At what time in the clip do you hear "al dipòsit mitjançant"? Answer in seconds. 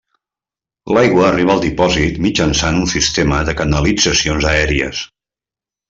1.55-2.81